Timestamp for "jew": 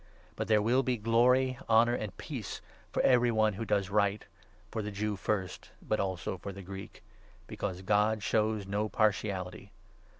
4.89-5.15